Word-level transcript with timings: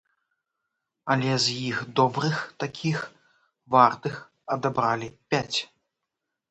Але 1.15 1.33
з 1.43 1.47
іх 1.67 1.77
добрых 2.01 2.41
такіх, 2.65 2.97
вартых 3.77 4.15
адабралі 4.59 5.07
пяць. 5.35 5.59